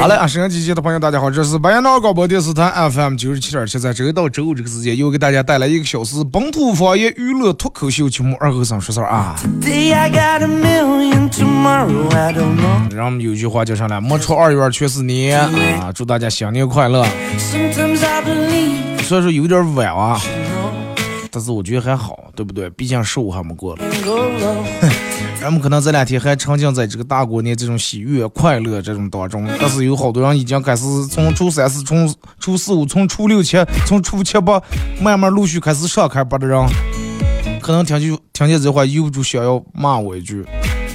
[0.00, 0.26] 好嘞啊！
[0.26, 9.34] 收音机前的朋友，大家好，这是白彦淖尔广播电视台 FM 九十七点七，在周一到周五这个时间，又给大家带来一个小时本土方言娱乐脱口秀节目《二和尚说事儿》啊。
[12.90, 13.98] 然后我们有句话叫啥来？
[14.00, 15.50] 没出二月全是你啊！
[15.94, 17.06] 祝大家新年快乐。
[17.38, 20.20] 虽然说有点晚啊，
[21.30, 22.68] 但是我觉得还好，对不对？
[22.70, 23.82] 毕竟十五还没过了。
[25.40, 34.58] 人们可能这两天还沉浸在这个大过年这种喜悦、快乐这种当中，但是有好多人已经开始从初三四、从初四五、从初六七、从初七八，
[35.02, 36.58] 慢慢陆续开始上开班的人，
[37.60, 40.42] 可能听就听见这话，由不住想要骂我一句，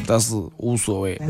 [0.08, 1.22] 但是无所谓。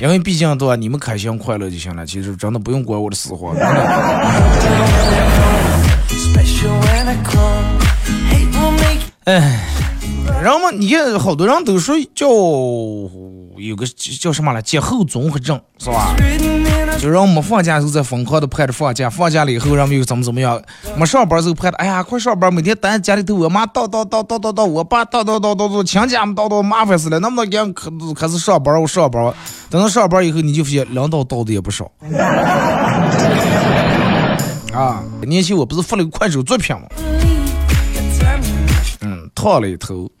[0.00, 3.52] 因为毕竟对吧，你们开心快乐就行了，其实真的不用管我的死活。
[9.24, 9.60] 哎，
[10.42, 13.86] 然后嘛，你看好多人都说叫有个
[14.20, 16.16] 叫什么了，节后综合症是吧？
[16.98, 20.60] 就让我们放假时候在疯狂的盼着放假，放假了以后让我们又怎么怎么样？
[20.96, 27.18] 没上班时候盼着，哎呀，快上班，每天待在家里头，我妈叨叨叨叨叨叨，我爸叨叨叨叨叨，亲家们叨叨，麻烦死了。
[27.20, 29.32] 那么多人可开始上班，我上班，
[29.68, 31.90] 等到上班以后，你就发现领导叨的也不少。
[34.72, 36.82] 啊，年前我不是发了个快手作品吗？
[39.00, 40.10] 嗯，烫了一头。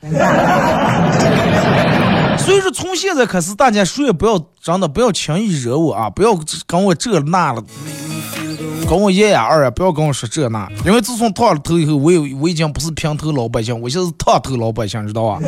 [2.38, 6.08] 所以说，从现在开始，大家谁也不要真的不要轻易惹我啊！
[6.08, 7.62] 不要跟我这那了，
[8.88, 10.66] 跟我一呀二呀，不要跟我说这那。
[10.86, 15.40] 因为自从烫了头以后，我有我已经不是平头老百姓，我现在是烫头老百姓，知道吧？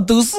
[0.00, 0.36] 都是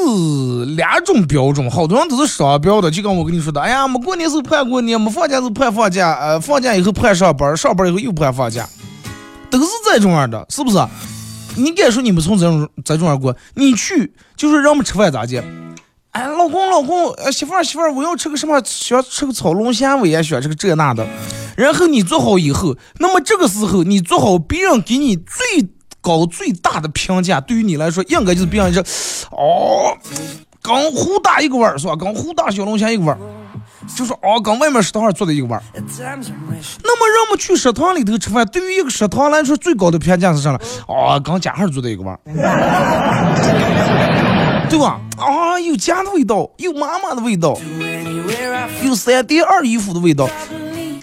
[0.76, 2.90] 两种标准，好多人都是双标的。
[2.90, 8.68] 就跟我跟你说的，哎呀，没过年是盼过年，没放假是盼放假，呃，放假以后盼上班，上班以后又盼放假，
[9.50, 10.78] 都是这种样的，是不是？
[11.58, 13.36] 你敢说你们从这种这种样过？
[13.54, 15.44] 你去就是让我们吃饭咋的？
[16.12, 18.62] 哎，老公老公，呃，媳妇儿媳妇儿，我要吃个什么？
[18.66, 21.06] 想吃个炒龙虾，我也喜欢吃个这那的。
[21.58, 25.70] 然后你做好以后，那么这个时候你做好，别人给你最
[26.06, 28.84] 高最大的评价，对于你来说，应该就是别人说，
[29.32, 29.98] 哦，
[30.62, 31.96] 跟湖大一个味儿是吧？
[31.96, 33.18] 跟湖大小龙虾一个味儿。
[33.96, 35.62] 就说哦，跟外面食堂做的一个味儿。
[35.74, 40.60] 那么人们去食堂里头吃饭，对于一个食堂来说，最高的评价是啥呢？
[40.88, 42.20] 哦，跟家孩做的一个味儿，
[44.70, 45.00] 对吧？
[45.18, 47.58] 啊，有家的味道，有妈妈的味道，
[48.84, 50.28] 有三爹二姨夫的味道。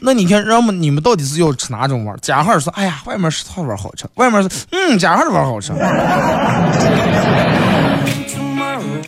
[0.05, 2.17] 那你看，人们你们到底是要吃哪种味儿？
[2.19, 4.05] 家孩说，哎呀，外面食堂味儿好吃。
[4.17, 5.73] 外面是，嗯，家孩的味儿好吃。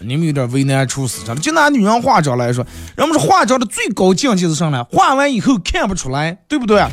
[0.01, 1.41] 你们有点为难厨师长了。
[1.41, 4.85] 就拿女人化妆来说，人们说化妆的最高境界是什么？
[4.85, 6.85] 化完以后看不出来，对不对？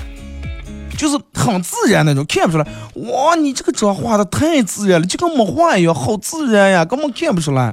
[0.97, 2.65] 就是很自然那种，看不出来。
[2.95, 7.71] 哇，你这个妆化的太自然了，就跟没化一样，好自然呀，根本看不出来。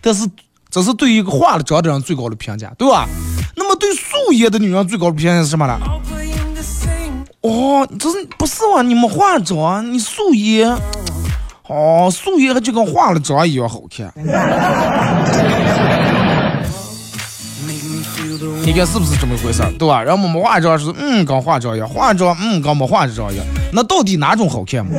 [0.00, 0.28] 但是
[0.76, 3.08] 这是对一个化了妆的人最高的评价，对吧？
[3.56, 5.78] 那么对素颜的女人最高的评价是什么呢？
[7.40, 8.82] 哦，这是不是啊？
[8.82, 10.70] 你没化妆，你素颜。
[11.66, 14.12] 哦，素颜就跟化了妆一样好看，
[18.62, 20.02] 你看是不是这么回事儿，对吧？
[20.02, 23.46] 然后没化妆是嗯，跟化妆一样；化妆嗯，跟没化妆一样。
[23.72, 24.92] 那到底哪种好看嘛？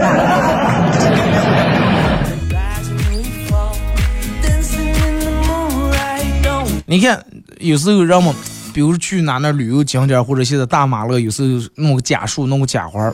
[6.90, 7.22] 你看，
[7.60, 8.34] 有时候人们，
[8.74, 13.14] 比如去哪那旅游景点，或者现在大马路，有时候弄个假树，弄个假花。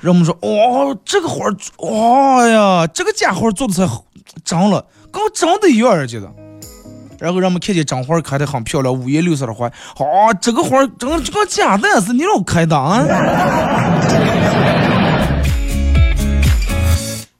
[0.00, 1.46] 人们说，哦，这个花
[1.78, 4.04] 哦，呀，这个假花做的才好，
[4.44, 6.32] 长了跟真的一样，觉得。
[7.18, 13.02] 然后人们看见真花开的很漂亮，五颜六色的花，啊，这个花真的就跟假的似的，你老开的啊？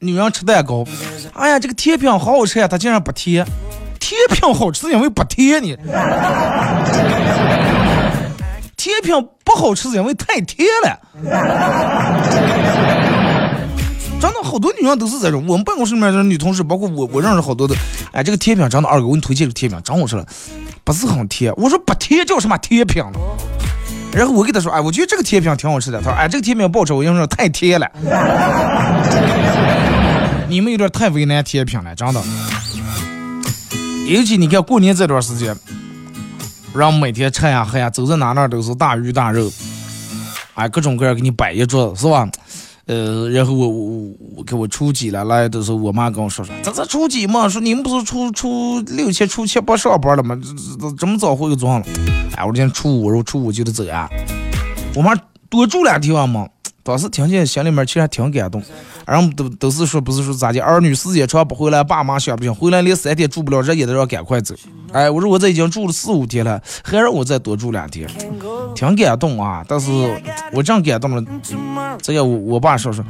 [0.00, 0.84] 女人吃蛋糕，
[1.34, 3.46] 哎呀，这个甜品好好吃呀，她竟然不甜。
[4.08, 5.76] 甜品好吃是因为不甜呢。
[8.75, 9.12] 甜品
[9.44, 10.99] 不好吃是因为太甜了。
[14.19, 17.75] 真的好多女人都是这种，我们办公室里面的女同事，包括我，我认识好多的。
[18.10, 20.25] 哎，这个甜品真的，二哥，我给你推荐个甜品，真好吃了，
[20.84, 21.52] 不是很甜。
[21.58, 23.05] 我说不甜叫什么甜品？
[24.12, 25.99] 然后我给他说，哎，我觉得这个甜品挺好吃的。
[26.00, 27.87] 他说，哎，这个甜品不好吃，我跟你说太甜了。
[30.49, 32.22] 你们有点太为难甜品了，真的。
[34.08, 35.55] 尤其你看过年这段时间，
[36.75, 39.52] 让每天吃呀喝呀，走在哪哪都是大鱼大肉，
[40.55, 42.26] 哎，各种各样给你摆一桌子，是吧？
[42.87, 47.46] 呃，然后我我我给我初几了，来的时候我妈跟我说说，这这初几嘛？
[47.46, 50.34] 说你们不是初初六七、初七不上班了吗？
[50.43, 51.84] 这这这么早回去做了？
[52.34, 54.08] 哎，我今天初五，我说初五就得走呀。
[54.94, 55.14] 我妈
[55.50, 56.49] 多住两天嘛。
[56.88, 58.62] 当时听见心里面其实还挺感动，
[59.06, 64.55] 然后都都是说不是说咋的，儿女时间长不回来，爸妈想不想回来连三天住不了，人也得让赶快走。
[64.93, 68.08] 哎，我说我这已经住了四五天了，还让我再多住两天，
[68.75, 69.62] 挺感动啊。
[69.69, 69.90] 但是
[70.50, 71.23] 我真感动了，
[72.00, 73.05] 这个我我爸说说，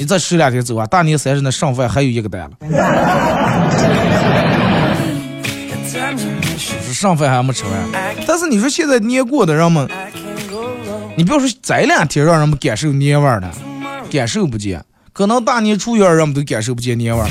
[0.00, 2.56] 你再吃两天走啊，大年三十那剩饭还有一个单了，
[6.92, 7.72] 剩饭还没吃完。
[8.26, 9.88] 但是你说现在年过的人们。
[11.14, 13.52] 你不要说这两天让人们感受年味儿了，
[14.10, 14.82] 感受不见。
[15.12, 17.28] 可能大年初一人们都感受不见年味儿。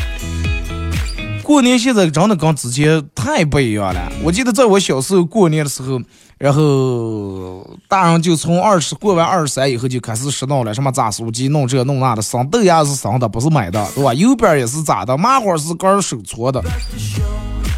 [1.42, 4.12] 过年现在真的跟之前太不一样了。
[4.24, 6.00] 我记得在我小时候过年的时候，
[6.38, 14.14] 然后大人就从二十过完二十三以后就开始拾掇了，什么炸酥鸡、弄这弄那的，生豆芽是生的，不是买的，对吧？
[14.14, 16.64] 油边也是炸的，麻花是个人手搓的。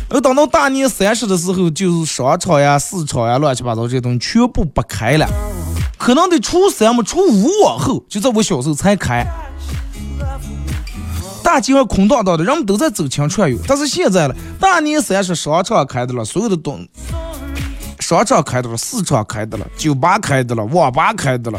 [0.10, 5.28] 而等到大年三十的时候，就是商场呀、市场呀、乱七八糟这些东西全部不开了。
[6.04, 9.26] 可能得初三么初五往后，就在我小时候才开。
[11.42, 13.58] 大街上空荡荡的，人们都在走亲串友。
[13.66, 16.86] 但是现在了，大年三十商场开的了，所有的东，
[18.02, 21.58] 商场开的了，市场开的了，酒吧开的了，网吧开的了，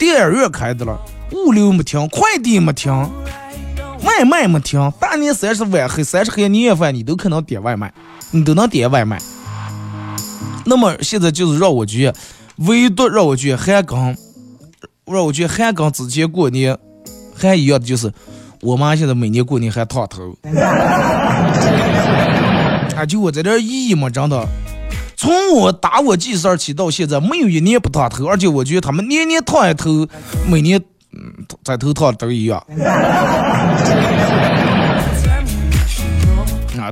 [0.00, 0.98] 电影院开的了，
[1.30, 2.92] 物流没停，快递没停，
[4.02, 4.92] 外卖没停。
[4.98, 7.94] 大年三十晚黑，三十黑年夜饭你都可能点外卖，
[8.32, 9.16] 你都能点外卖。
[10.64, 12.12] 那么现在就是让我觉。
[12.58, 13.98] 唯独让我觉得还跟
[15.04, 16.76] 让我觉得还跟之前过年
[17.36, 18.10] 还一样的就是，
[18.62, 20.34] 我妈现在每年过年还烫头。
[22.96, 24.46] 啊， 就我在这意义嘛，真的，
[25.16, 30.06] 从我打我记事儿起到现在，没有一年不烫头，而且我觉得他们年年烫一头，
[30.50, 30.80] 每年
[31.12, 31.20] 嗯
[31.62, 32.64] 在头烫都一样。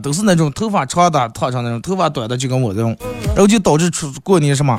[0.00, 2.96] 都是那种头发长的烫成那种，头发短的就跟我这种，
[3.28, 4.78] 然后就导致出过年什么。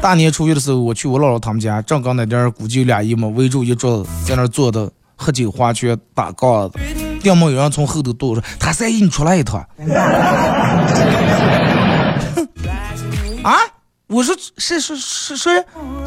[0.00, 6.78] 大年初一的时候，我去我姥姥他们家，正刚那点儿，估计有俩姨嘛围住一桌子，在那儿坐的，喝酒、划拳、打杠子。
[7.24, 9.60] 要么有人从后头躲说：“他三姨，你出来一趟。
[13.42, 13.58] ”啊！
[14.06, 15.50] 我说是是是谁？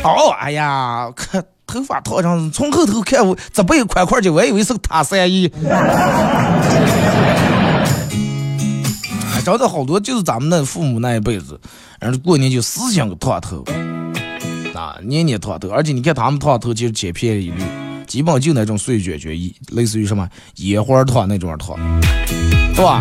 [0.03, 5.51] 哦，哎呀，看头发套上，从后头看我这不有块块的，我还以为是个他三姨。
[9.43, 11.59] 找的好多就是咱们那父母那一辈子，
[11.99, 13.63] 然后过年就思想个烫头，
[14.75, 17.60] 啊，年年烫头，而且你看他们烫头就是千篇一律，
[18.05, 21.75] 基本就那种碎卷卷，一类似于什么烟花烫那种烫，
[22.75, 23.00] 对吧？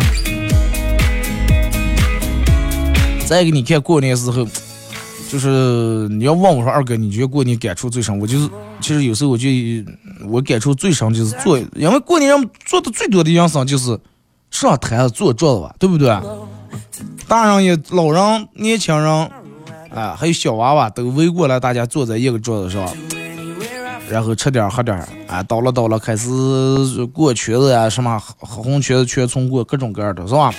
[3.27, 4.47] 再一个，你看过年时候，
[5.29, 8.17] 就是你要问我说二哥，你觉得过年感触最深？
[8.19, 8.49] 我就是，
[8.81, 9.47] 其实有时候我就
[10.27, 13.99] 我感触最深就是做，因为过年人做的最多的养生就是。
[14.51, 16.15] 上台子坐桌子吧，对不对？
[17.27, 19.09] 大人也、老人、年轻人，
[19.89, 22.87] 啊，还有小娃娃都围过来，大家坐在一个桌子上，
[24.09, 24.95] 然后吃点喝点
[25.27, 26.27] 啊，到了到了，开始
[27.13, 30.53] 过圈子呀，什么红圈子、圈葱过，各种各样的，是吧？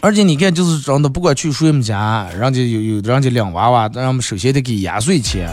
[0.00, 5.48] 而且你看，就是真的，不管去谁们家，人家有有人家领娃娃，咱们首先得给压岁钱，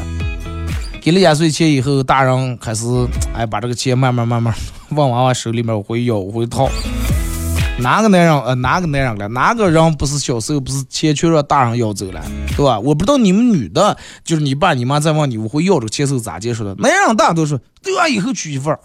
[1.00, 2.86] 给了压岁钱以后，大人开始
[3.36, 4.54] 哎，把这个钱慢慢慢慢。
[4.89, 6.70] 往娃娃手里面我会要会掏，
[7.80, 9.27] 哪个男人呃哪个男人了？
[9.30, 12.24] 哪个人不是小时候不是钱全让大人要走了，
[12.56, 12.80] 对吧？
[12.80, 16.75] 我不知道你们女的，就是你爸你妈在问你我会要这个钱是咋接受的？
[16.75, 18.08] 男人大多数对吧？
[18.08, 18.80] 以后娶媳妇儿，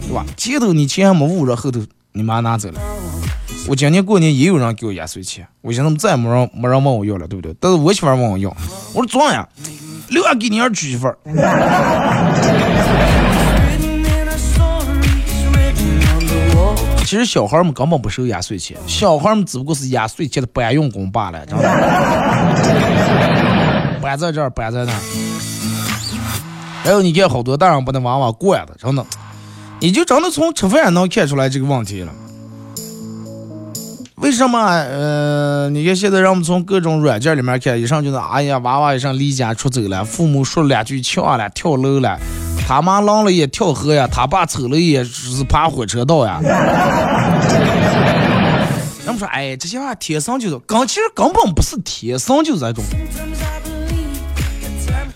[0.00, 0.24] 对吧？
[0.36, 1.80] 前头你钱还没捂着，后头
[2.12, 2.80] 你妈拿走了。
[3.66, 7.54] 我今年过年也有人给我压岁钱，我寻思再没人没人问我要了，对不对？
[7.60, 8.48] 但是我媳妇问我要，
[8.94, 9.46] 我说装呀，
[10.08, 11.18] 留下给你儿娶媳妇儿。
[17.08, 21.60] 其实小孩们根本不收压岁钱，小孩们只不过是压岁钱的搬运工罢了，知道
[24.02, 24.98] 搬在这儿，搬在那儿。
[26.84, 29.02] 还有你看好多大人把那娃娃惯的，真的，
[29.80, 32.12] 你就真的从吃饭能看出来这个问题了。
[34.16, 34.58] 为什么？
[34.60, 42.18] 呃，你看现在让我们从各种软件里面看，一上就是，哎呀，娃娃一上离家出走了，父母说了两句呛了，跳楼了，
[42.68, 46.38] 他妈浪了也跳河呀，他爸抽了也是爬火车道呀。
[49.06, 52.84] 咱们说，哎，这些话天生就是，刚其实根本不是天生就这种。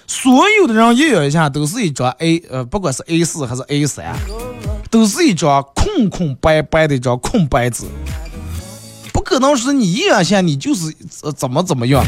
[0.06, 4.16] 所有的人一眼一下都是一张 A，呃，不管是 A 四还是 A 三，
[4.90, 7.84] 都是一张空空白白的一张空白纸。
[9.12, 10.90] 不可能是你一眼下你就是
[11.22, 12.02] 呃怎么怎么样，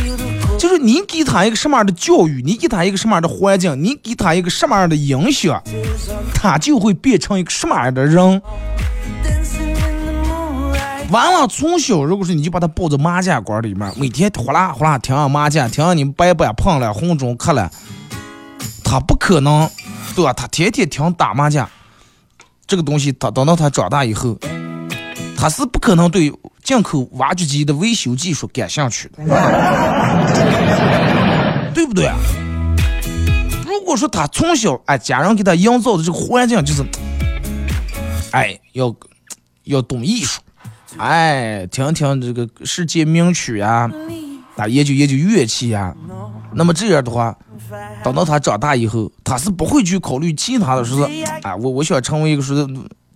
[0.65, 5.63] 就是你给他一个什么样的教育，你给他一个什么样的环境，你给他一个什么样的影响，
[6.35, 8.41] 他就会变成一个什么样的人。
[11.11, 17.71] 完了，从小如果说你就把他抱在麻将馆里面，每天呼啦呼啦听麻将，听你白板碰了红中磕了，
[18.83, 19.69] 他不可能，
[20.17, 20.33] 对吧？
[20.33, 21.69] 他天天听打麻将，
[22.67, 24.39] 这个东西，他等到他长大以后，
[25.45, 26.33] 他是不可能对。
[26.63, 29.23] 进口挖掘机的维修技术感兴趣的，
[31.75, 32.11] 对不对？
[33.67, 36.83] 如果说他从小哎，家人给他营造的这个环境就是，
[38.31, 38.97] 哎，要
[39.65, 40.41] 要懂艺术，
[40.97, 43.91] 哎，听听这个世界名曲啊，
[44.57, 45.95] 啊，研究研究乐器啊，
[46.55, 47.37] 那么这样的话，
[48.03, 52.67] 等到他长大以后，他是不会去考虑其他的，说是啊，我我想成为一个说。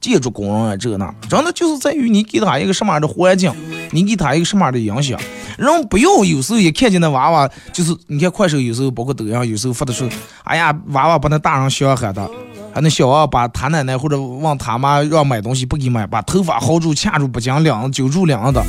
[0.01, 3.53] 建筑工人啊，这个那，真的就是在于你给他一个什么样的环境，
[3.91, 5.19] 你给他一个什么样的影响。
[5.57, 10.09] 人不要有时候一看见那娃娃，就是你看快手有时候包括抖音有时候发的是，
[10.45, 12.31] 哎呀，娃娃把那大人小喊的，
[12.73, 18.63] 还那小娃把他奶奶或者问他妈让买东西不给买，把头发薅住掐住不讲两揪住两的，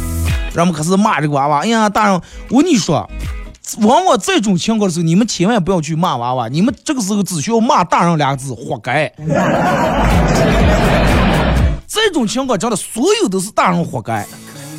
[0.56, 1.60] 人们可是骂这个娃娃。
[1.60, 2.20] 哎呀，大人，
[2.50, 3.08] 我跟你说，
[3.82, 9.14] 往往这种情况的时候，你们千万不要去骂娃娃，你们这个时候只需要骂大人两个字，活该。
[11.90, 14.26] 这种情况真的，所有都是大人活该。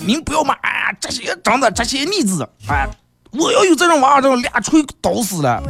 [0.06, 2.88] 您不要骂，哎，这些真的这些逆子，哎，
[3.32, 5.60] 我要有这种娃，这种俩锤打死了，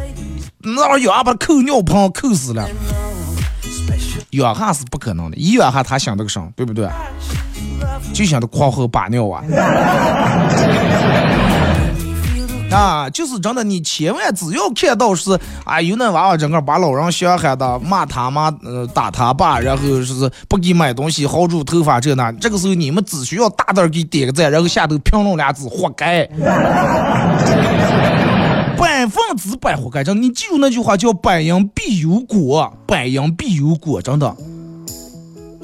[0.59, 2.69] 那玩意儿把扣尿盆扣死了，
[4.31, 6.89] 养哈是不可能的，一养哈他想这个啥，对不对？
[8.13, 9.43] 就想着狂喝把尿啊。
[12.71, 26.25] 啊，就是真的，你千万只要看到是啊，有那娃娃整个把老人小喊的骂他妈，呃，打他爸，然后是不给买东西，薅住头发这那，这个时候你们只需要大胆给点个赞，然后下头评论俩字，活该，
[28.79, 34.37] 百分之百活该，真的，你记住那句话叫百因必有果，百因必有果，真的。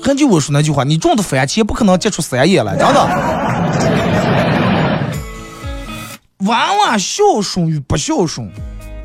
[0.02, 4.15] 很久我说那句话，你种的番茄不可能结出三叶来，真的。
[6.40, 8.50] 娃娃孝顺与不孝顺，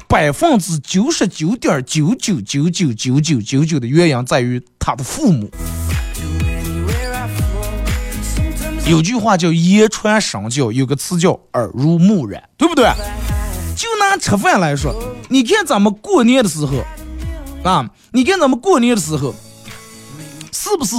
[0.05, 5.49] 百分之九十九点九九九九九九九九的原因在于他的父母。
[8.85, 12.91] 有句话叫言传身教，有个词叫耳濡目染，对不对？
[13.77, 14.93] 就拿吃饭来说，
[15.29, 16.83] 你看咱们过年的时候，
[17.63, 19.33] 啊，你看咱们过年的时候，
[20.51, 20.95] 是不是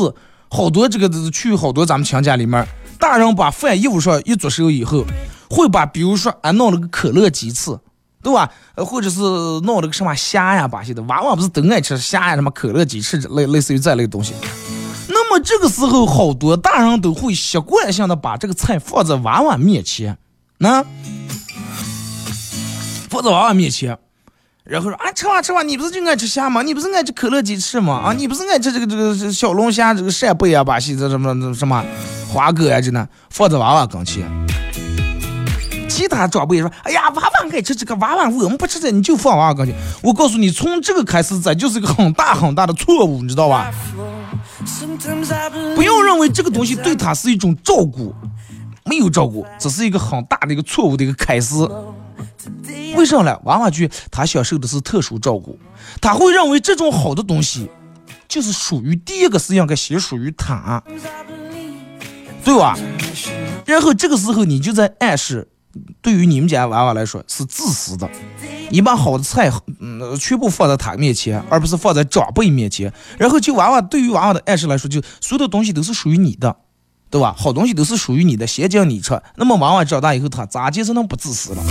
[0.49, 2.67] 好多这个去好多咱们亲家里面，
[2.99, 5.05] 大人把饭一捂上一做手以后。
[5.53, 7.79] 会把，比如说啊，弄了个可乐鸡翅，
[8.23, 8.51] 对吧？
[8.75, 14.33] 呃，或者是弄了个什么虾呀、把些的，娃娃不是都爱吃虾呀、什么可乐鸡翅类类似于这类东西。
[15.09, 20.17] 那么这个时候，好多大人都会习惯性的把这个菜放在娃娃面前，
[20.57, 20.83] 那
[23.11, 23.99] 放在娃娃面前，
[24.65, 26.63] 然后说啊，吃吧吃吧，你不是就爱吃虾吗？
[26.63, 27.95] 你不是爱吃可乐鸡翅吗？
[28.07, 31.85] 啊，你不是爱吃这个这个小龙虾、这个扇贝啊、把些这什么什么
[32.33, 34.27] 花蛤呀，这呢，放在娃娃跟前。
[36.03, 43.73] 其他长辈说：“哎呀，娃娃爱吃这个，娃娃我们不吃这，你就放娃娃跟前。”我告诉你，从这个开始，这就是一个很大很大的错误，你知道吧？
[45.77, 48.13] 不要认为这个东西对他是一种照顾，
[48.85, 51.55] 没有照顾，这是一个很大的一个错误的一个开始。
[52.97, 53.39] 为什么呢？
[53.45, 55.57] 娃娃觉他享受的是特殊照顾，
[56.01, 57.71] 他会认为这种好的东西
[58.27, 60.83] 就是属于第一个是应该先属于他，
[62.43, 62.77] 对吧？
[63.65, 65.47] 然后这个时候你就在暗示。
[66.01, 68.09] 对于你们家娃娃来说是自私的，
[68.71, 69.51] 你把好的菜，
[69.81, 72.93] 嗯，全部放在他面前，而不是放在长辈面前。
[73.19, 76.57] 然后就娃娃对于娃娃的暗示来说，就所有的东西都是属于你的，
[77.11, 77.35] 对吧？
[77.37, 79.21] 好东西都是属于你的，先叫你吃。
[79.37, 81.63] 那么娃娃长大以后，他咋就才能不自私了？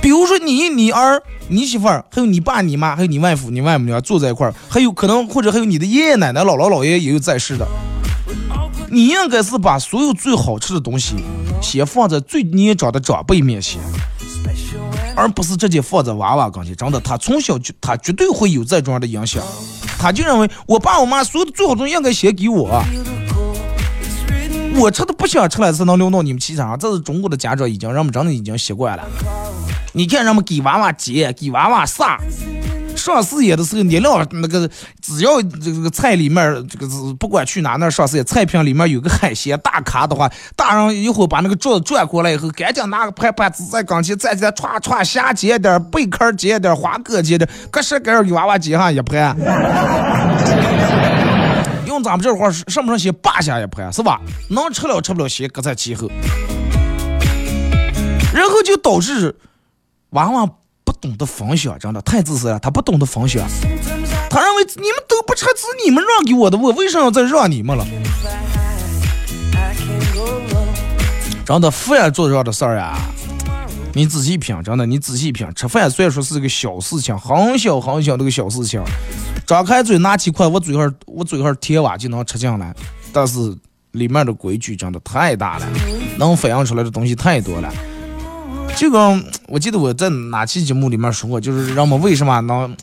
[0.00, 7.66] 比如说你、你儿、你媳妇儿，还有你爸、你妈，还有你外父、你外母娘坐在一块儿，还有可能或者还有你的爷爷奶奶、姥姥姥爷也有在世的。
[8.94, 11.16] 你应该是把所有最好吃的东西
[11.60, 13.80] 先放在最年长的长辈面前，
[15.16, 16.76] 而不是直接放在娃娃跟前。
[16.76, 19.42] 真的，他从小就他绝对会有这种样的影响。
[19.98, 22.80] 他就认为我爸我妈所有的最好东西应该先给我，
[24.76, 26.78] 我吃的不想吃了才能留到你们身上。
[26.78, 29.04] 这是中国的家长已经人们真的已经习惯了。
[29.92, 32.16] 你看人们给娃娃接，给娃娃撒。
[33.04, 34.66] 上事业的时候，你料那个
[35.02, 49.36] 只要这个菜里面这个是不管去哪那上事业，菜品里面有个海鲜大咖的话，大人一会儿把那个桌子转过来以后，赶紧拿个盘盘子在钢琴站起来，歘歘虾接点，贝壳接点，花蛤接点，各式各样给娃娃接上一盘。
[51.86, 54.18] 用咱们这话上不上先扒下一盘是吧？
[54.48, 56.08] 能吃了吃不了先搁在其后，
[58.32, 59.36] 然后就导致
[60.10, 60.48] 娃娃。
[61.04, 62.58] 懂得分享，真的太自私了。
[62.58, 63.46] 他不懂得分享，
[64.30, 67.86] 他认为你们都不吃，是你们让给我的，我为什么要再让你们了？
[71.44, 72.96] 真的，饭做这样的事儿呀，
[73.92, 75.46] 你仔细品，真的，你仔细品。
[75.54, 78.82] 吃饭虽然说是个小事情，很小很小那个小事情，
[79.46, 82.74] 张开嘴拿起筷，我嘴上我嘴上贴碗就能吃进来，
[83.12, 83.54] 但是
[83.90, 85.66] 里面的规矩真的太大了，
[86.16, 87.70] 能反映出来的东西太多了。
[88.76, 92.76] 这个我记得我在哪期节目里面说过，就是人们为什么能，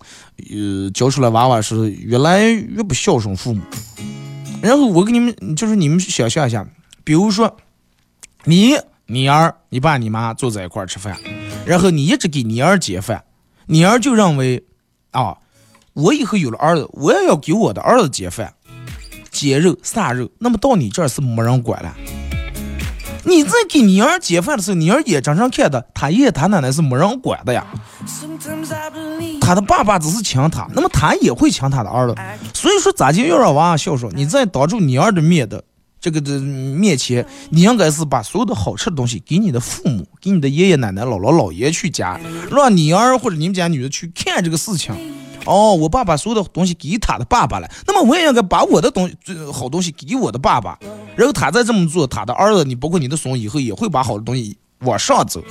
[0.50, 3.62] 呃，教出来娃娃是越来越不孝顺父母。
[4.62, 6.65] 然后我给你们，就是你们想象一下，
[7.03, 7.57] 比如说，
[8.45, 11.17] 你、你儿、你爸、你妈坐在一块儿吃饭，
[11.65, 13.24] 然后你一直给你儿接饭，
[13.65, 14.63] 你儿就认为，
[15.12, 15.38] 啊，
[15.93, 18.53] 我以后有了儿子，我也要给我的儿子接饭，
[19.29, 21.93] 接肉、撒肉，那么到你这儿是没人管了。
[23.24, 27.66] 你在给你儿解饭的时候，你儿眼睁睁看的，他爷爷他奶奶是没人管的呀。
[29.40, 32.16] 他的爸爸只是请他，那么他也会请他的儿子。
[32.54, 34.12] 所以说，咋就要让娃娃孝顺？
[34.16, 35.63] 你在当着你儿的面的
[36.00, 44.95] 这个的面前，你应该是把所有的好吃的东西给你的父母、给你的爷爷奶奶、姥姥姥爷去夹，让你儿或者你们家女的去看这个事情。
[45.45, 49.15] 哦，我爸把所有的东西给他的爸爸了，那么我也应该把我的东西
[49.51, 50.77] 好东西给我的爸爸，
[51.15, 55.41] 然后他再这么做，他的儿子，你包括你的孙以后也会把好的东西往上走。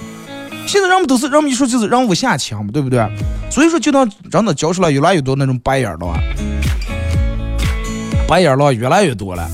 [0.66, 3.04] 现在人们都是人们一说就是让我下强嘛，对不对？
[3.50, 6.16] 所以说就当让他教出来越来越多那种白眼狼，
[8.28, 9.50] 白眼狼越来越多了。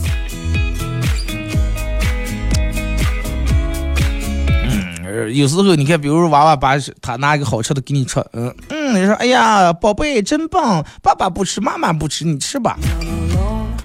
[5.33, 12.79] 有时候你看，比如娃娃把他拿一个好吃的给你吃，嗯嗯，你说哎呀，宝贝真棒，爸爸不吃，妈妈不吃，你吃吧。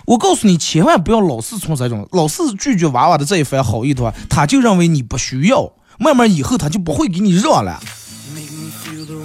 [0.05, 7.79] 我告诉你，千万不要老是从这种老是拒绝娃娃的这一番好意的话，他就认为你不需要，慢慢以后他就不会给你让了，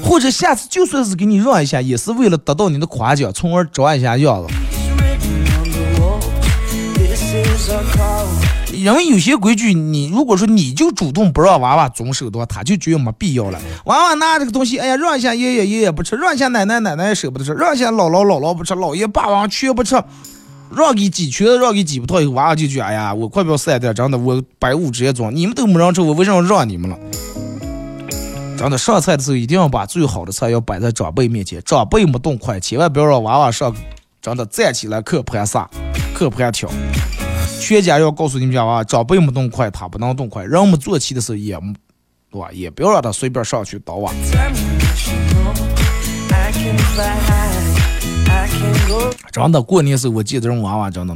[0.04, 4.54] 或者下次就算是给你让一下，也是为了得到你的夸奖，从而装一下样子。
[8.76, 13.58] 因为有些规矩，你如果说你就主动不让娃娃遵守的话，他就觉得没必要了。
[13.86, 20.00] 娃娃拿这个东西，哎呀，让一下爷爷爷爷不吃，让一下奶奶奶奶也舍不得吃，让一下姥姥姥姥不吃，姥爷爸爸全不吃，
[20.70, 26.98] 让给几拳，让给几不到以后，娃娃就觉哎呀，我快不要三点，真的，我百五直接装，你们都没让吃，我为什么让你们了？
[28.58, 33.74] 真的，上菜的时候一定要把最好的菜要摆在长辈面前，长辈没动筷，千万不要让娃娃上，
[34.20, 35.68] 真的站起来磕盘撒，
[36.14, 36.68] 磕盘挑。
[37.60, 40.44] 全家要告诉你们家娃，长辈没动筷，他不能动筷。
[40.44, 41.58] 人们坐起的时候也，
[42.30, 42.48] 对吧？
[42.52, 44.14] 也不要让他随便上去倒碗。
[49.32, 51.14] 真的，过年时候我记得这种娃娃，真的，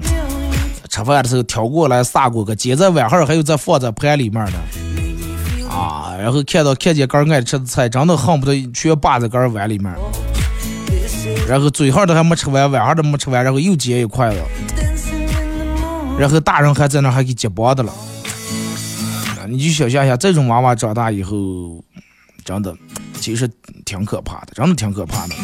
[0.88, 9.94] 吃饭的时候挑过来撒过个，接在碗上，还有再放在盘里面的，啊，然后看到看见哥爱吃的菜，真的恨不得全扒在哥碗里面，
[11.46, 14.40] 然后嘴上都还没吃完，碗上都没吃完，然后又接一筷子。
[16.20, 17.90] 然后大人还在那还给结巴的了，
[19.48, 21.82] 你就想象一下，这种娃娃长大以后，
[22.44, 22.76] 真的
[23.18, 23.50] 其实
[23.86, 25.34] 挺可怕的，真的挺可怕的。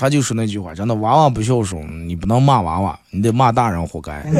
[0.00, 4.24] 他就说那句话，真的娃娃不孝顺，你不能骂娃娃，你得骂大人，活该。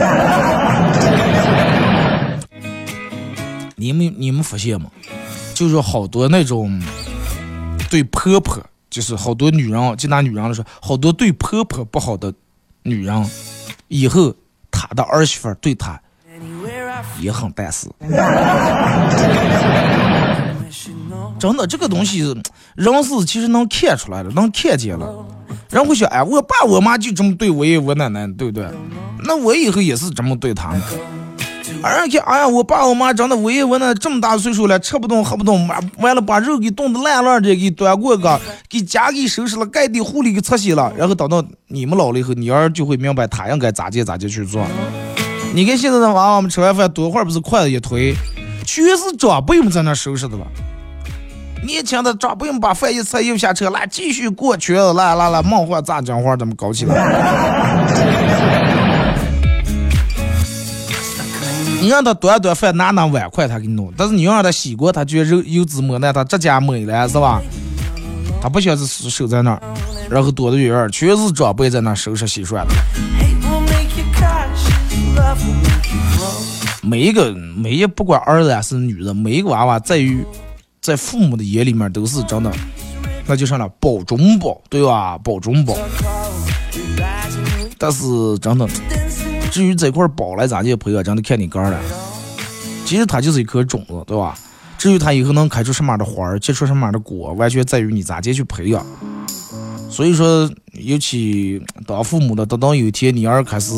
[3.76, 4.90] 你们你们发现吗？
[5.52, 6.82] 就是好多那种
[7.90, 12.32] 对婆婆，就是好多女人，就拿女人来说，好多对婆婆不好的
[12.84, 13.30] 女人，
[13.88, 14.34] 以后。
[14.78, 16.00] 他的儿媳妇对他
[17.18, 17.88] 也很带事，
[21.36, 22.20] 真的，这个东西
[22.76, 25.12] 人是其实能看出来的，能看见了。
[25.68, 28.68] 人会想，哎，我爸我妈就这么对我爷我奶奶，对不对？
[29.24, 30.80] 那我以后也是这么对他们。
[31.82, 44.66] 而且，哎呀，我爸我妈真的，我爷我那这么大岁数了，吃不动喝不动，完了把肉给冻得烂烂的，给端过个，给家给收拾了，盖的护理给擦洗了，然后等到你们老了以后，你儿就会明白他应该咋接咋接去做。
[45.54, 48.14] 你看现在的娃娃们吃完饭多会儿不是筷子一推，
[48.64, 50.46] 全是长辈们在那收拾的了。
[51.64, 56.94] 年轻的长不用把饭一吃又下车，来继续过圈子，来来来，梦话咋讲话，咱们搞起来。
[61.88, 67.40] 你让他端端饭拿拿碗筷，他给你弄；但是你让他洗锅，他觉得肉油滋没那，他这家没了，是吧？
[68.42, 69.62] 他不想是守在那儿，
[70.10, 72.74] 然后躲得远远，全是长辈在那收拾洗涮的。
[76.82, 80.22] 每一个每一不管儿子还是女的，每一个娃娃在于
[80.82, 82.52] 在父母的眼里面都是真的，
[83.24, 85.16] 那就成了宝中宝，对吧？
[85.16, 85.74] 宝中宝。
[87.78, 88.68] 但是真的，
[89.50, 91.78] 至于这块宝来咋地培养，真的看你个儿了。
[92.84, 94.36] 其实它就是一颗种子，对吧？
[94.78, 98.86] 至于它以后能开出什么样的花儿，结出什么样的果，完全在于你咋地去培养。
[99.90, 103.72] 所以说，尤其当父母的，等到有一天你儿开始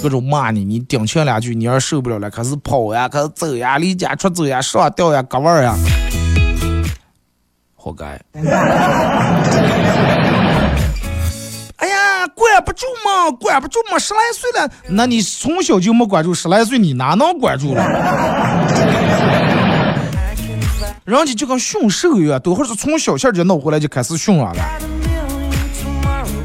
[0.00, 5.76] 各种骂你，你顶劝两句，你儿受不了了，开始跑呀，开始走呀，离家出走呀，上吊呀，割腕呀，
[7.74, 8.20] 活该。
[12.36, 17.82] 管不住嘛，管不住嘛，十来岁了，那你从小就没管住，十来岁你哪能管住了？
[21.06, 24.52] 人家就跟驯兽一样，都会是从小线就弄回来就开始训了，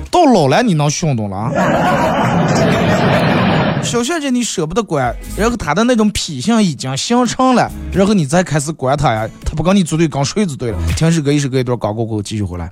[0.10, 1.51] 到老了你能训动了啊？
[3.84, 10.77] 小线这你舍不得管，然后他的那种脾性已经形成了，然后你再开始管他呀，他不跟你组队，跟睡组队了。
[10.95, 12.71] 听首歌，一首歌一段广告过后继续回来。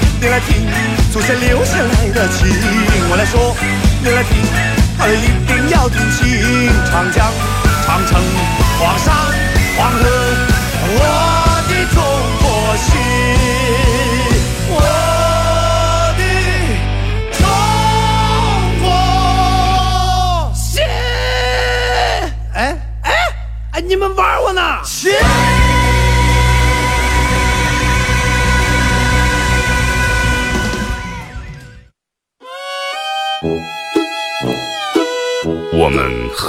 [0.21, 0.67] 你来听。
[1.11, 2.47] 祖先留下来的情，
[3.09, 3.57] 我来说，
[4.03, 4.37] 你来听，
[4.97, 6.69] 他一定要听清。
[6.91, 7.25] 长江、
[7.87, 8.21] 长城、
[8.79, 9.11] 黄山、
[9.75, 9.99] 黄河，
[10.93, 11.01] 我
[11.67, 11.97] 的中
[12.39, 12.45] 国
[12.77, 12.91] 心，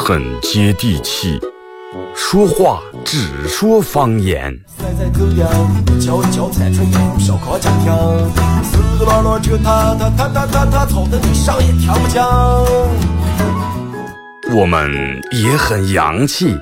[0.05, 1.39] 很接地气，
[2.13, 4.53] 说话只说方言。
[14.53, 14.91] 我们
[15.31, 16.53] 也很洋气，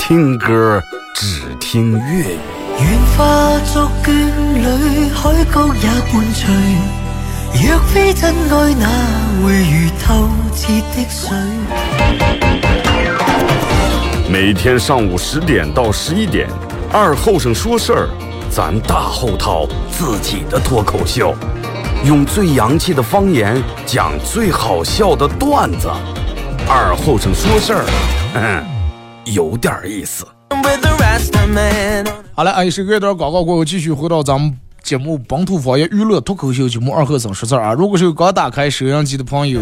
[0.00, 0.82] 听歌
[1.14, 2.38] 只听粤语。
[2.80, 4.10] 愿化作眷
[4.54, 5.82] 侣，海角也
[6.12, 6.52] 伴随。
[7.52, 8.86] 若非真爱，哪
[9.42, 11.28] 会如透彻的水？
[14.30, 16.48] 每天上午十点到十一点，
[16.92, 18.08] 二后生说事儿，
[18.50, 21.34] 咱大后套自己的脱口秀，
[22.04, 25.88] 用最洋气的方言讲最好笑的段子。
[26.68, 27.84] 二后生说事儿，
[28.34, 28.64] 嗯，
[29.34, 30.24] 有点意思。
[32.34, 34.56] 好了，哎，是一段广告过后，继续回到咱们。
[34.82, 37.74] 节目本土方言娱乐脱口秀节目二和尚说事儿啊！
[37.74, 39.60] 如果是刚打开收音机的朋友，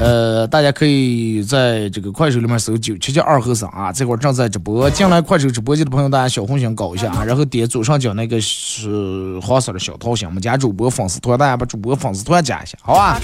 [0.00, 4.90] 呃，大家可以在这个快手里面搜九七七二和尚啊，这会儿正在直播。
[4.90, 13.20] 进来快手直播间的朋友，大家小红心搞一下啊，然后点左上角那个是黄色的小桃心，我们加主播粉丝团，大家把主播粉丝团加一下，好吧？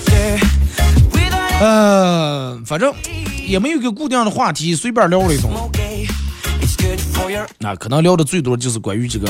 [1.61, 2.95] 嗯，反正
[3.49, 5.51] 也没有个固定的话题，随便聊了一通。
[7.59, 9.29] 那可能聊的最多就是关于这个。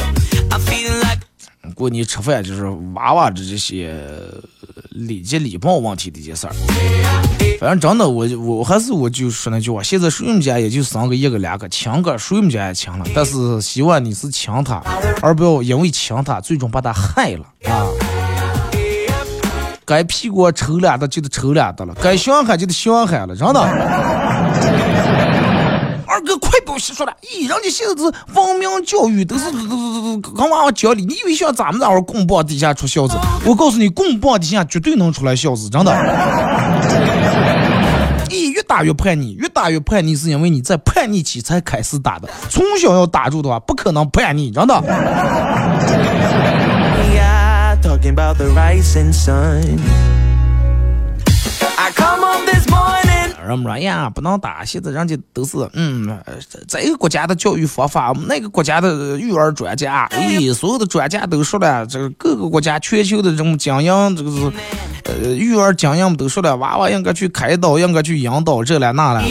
[1.75, 3.95] 过年吃饭就是娃娃的这些
[5.07, 6.53] 礼节礼貌问题的一件事儿。
[7.61, 14.83] 反正真的，我我还是我就说那句话，现在谁们家也就生个一个两个，亲个谁们家也亲了，但是希望你是亲他，
[15.23, 17.87] 而不要因为亲他最终把他害了啊。
[19.85, 25.38] 该屁股抽俩的就得抽俩的了，该凶悍就得凶悍了，真的。
[26.19, 27.13] 二哥，快不要瞎说了！
[27.23, 28.03] 咦，人家现在是
[28.35, 31.01] 文明教育，都是都都都都跟娃娃教的。
[31.01, 33.17] 你以为像咱们这会儿棍棒底下出孝子？
[33.45, 35.93] 我告诉你，棍棒底下绝对能出来孝子，真的。
[38.31, 42.29] 咦，越打越叛逆，越打越叛逆，是因为你在叛逆期才开始打的。
[42.51, 44.75] 从小要打住的话，不可能叛逆，真的。
[53.47, 56.35] 人们说，哎呀，不能打，现在人家都是，嗯，呃
[56.67, 64.53] 这个国家的教育方法，那个国家的育儿专家，哎，所有的专家都说了，这个各个国家全球的这种精英，这个是，
[65.05, 69.23] 呃，育儿精英们都说了，娃娃应该去开刀，应该去引导，这了那了。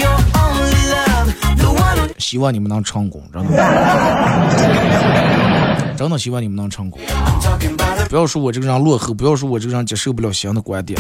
[2.18, 3.52] 希望你们能成功，真的，
[5.96, 7.00] 真的希望你们能成功。
[8.10, 11.00] 不要说我这个人落后，不要说我这个人接受不了新的观点。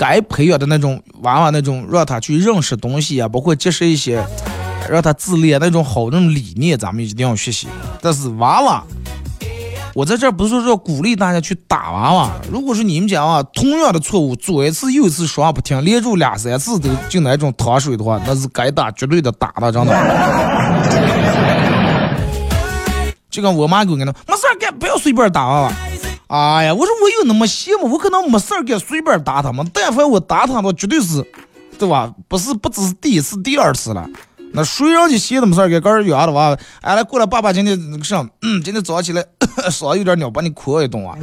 [0.00, 4.24] 该培养的那种娃娃，那种让他去认识东西啊，包括接受一些
[4.88, 7.68] 让他自恋那种好那种理念，咱们一定要学习。
[8.00, 8.82] 但是娃娃，
[9.94, 12.30] 我在这儿不是说鼓励大家去打娃娃。
[12.50, 19.94] 如果说你们家啊同样的错误左一次右一次说话不听，连住两三次都就那种糖水的话，那是该打绝对的打的，真的。
[23.30, 25.72] 就跟我妈给我讲的，没事干，不要随便打娃娃。
[26.30, 27.88] 哎呀，我说我有那么闲吗？
[27.90, 29.68] 我可能没事儿干，随便打他们。
[29.74, 31.26] 但凡我打他的，绝对是，
[31.76, 32.12] 对吧？
[32.28, 34.08] 不是，不只是第一次、第二次了。
[34.52, 39.24] 那谁让你闲的没事儿干，个儿养的娃，哎来过来，爸爸今天那个啥，今天早上起来
[39.70, 41.16] 嗓子有点鸟，把你哭一顿啊。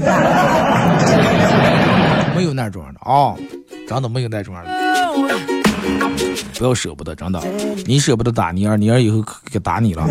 [2.36, 3.34] 没有那种的啊、
[3.88, 4.64] 真的没有那种的。
[6.60, 7.42] 不要舍不得，真的，
[7.86, 10.04] 你舍不得打你儿，你儿以后可可打你了。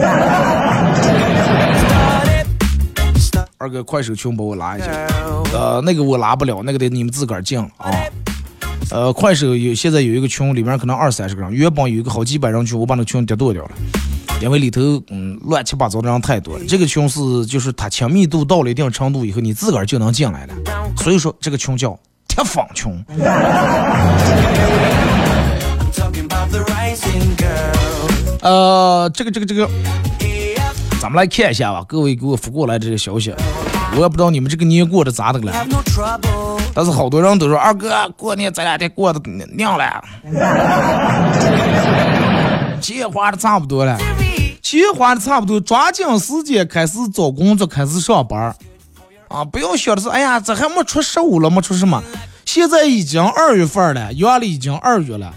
[3.58, 4.86] 二哥，快手群帮我拉一下。
[5.54, 7.90] 呃，那个我拉不了，那个得你们自个儿进啊。
[8.90, 13.70] 呃，快手有现在有一个群，里面可能二三十个人，原本有一个好几百人群，我把那群跌剁掉了，
[14.42, 16.64] 因为里头嗯乱七八糟的人太多了。
[16.66, 20.54] 这个群是就是它亲密度到了一定程度以后，你自个儿就能进来了。
[20.98, 22.92] 所以说这个群叫铁粉群。
[28.42, 29.66] 呃，这个这个这个，
[31.06, 33.32] 咱们来看一下吧，各位给我发过来这个消息，
[33.92, 35.52] 我也不知道你们这个年过得咋的了。
[36.74, 39.20] 但是好多人都说二哥过年咱俩得过的
[39.54, 40.02] 娘了，
[42.80, 43.96] 钱花的差不多了，
[44.60, 48.52] 钱花的差不多，抓紧时间开始找工作，开始上班
[49.28, 49.44] 啊！
[49.44, 52.02] 不要想的是，哎呀，这还没出十五了，没出什么，
[52.44, 55.32] 现在已经二月份了，阳历已经二月了。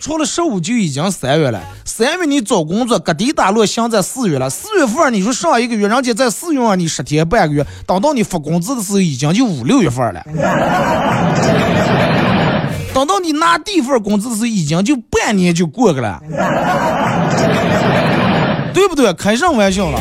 [0.00, 10.22] 出了十五就已经三月了，三月你找工作，各地打落现在四月了，四月份你说上一个月，人家再试用你十天半个月，等到你发工资的时候，已经就五六月份了。
[12.94, 16.20] 等到你拿第一份工资的时候，已经就半年就过去了，
[18.72, 19.12] 对不对？
[19.14, 20.00] 开上玩笑了。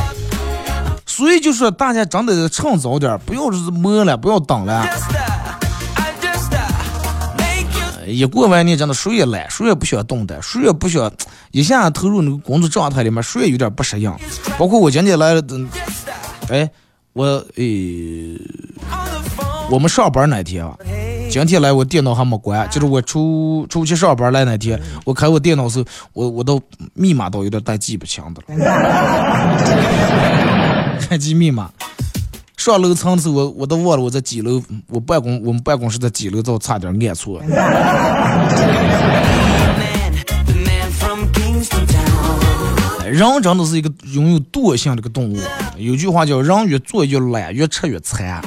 [1.05, 4.85] 所以就说大家真的趁早点，不要是磨了，不要等了。
[8.07, 11.11] 一过完年真的谁也懒，谁也不想动弹，谁也不想
[11.51, 14.11] 一下投入那个工作状态里面，谁也有点不适应。
[14.57, 15.67] 包括我今天来了，嗯
[16.49, 16.69] 哎，
[17.13, 18.39] 我诶，
[19.69, 20.77] 我们上班那天啊，
[21.29, 26.61] 今天来我电脑还没关，就是我出出去上班来那天，我开我电脑时，我我都
[26.93, 28.55] 密码都有点带记不清的了，
[31.07, 31.69] 开机密码。
[32.67, 37.41] 上楼层的时候，我我都忘了我在几楼，我办公我们办公室在几楼，都差点按错。
[43.09, 45.37] 人真的是一个拥有惰性的一个动物。
[45.77, 48.41] 有句话叫“人越做越懒，越吃越馋”。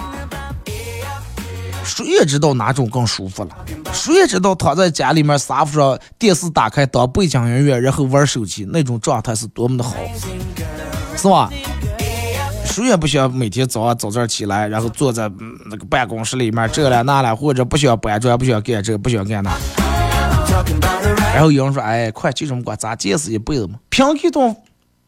[1.83, 3.51] 谁也知道哪种更舒服了，
[3.91, 9.95] 谁也知道躺在家里面沙发上，电视打开当背景音乐，然后玩手机那种状态是多么的好，
[11.17, 11.51] 是吧？
[12.71, 15.31] 谁也不想每天早上早点起来，然后坐在、
[15.69, 19.51] 那个办公室里面这了那了，或者不想搬砖，不想干这，不想干那。
[21.35, 24.55] 然后有人说：“哎，快就这么过，咱见识一辈子嘛，凭一顿，